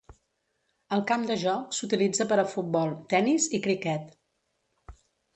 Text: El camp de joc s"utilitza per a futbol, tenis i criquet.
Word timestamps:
El 0.95 1.01
camp 1.09 1.25
de 1.31 1.35
joc 1.41 1.75
s"utilitza 1.75 2.25
per 2.31 2.39
a 2.43 2.45
futbol, 2.53 2.95
tenis 3.13 3.45
i 3.59 3.61
criquet. 3.67 4.09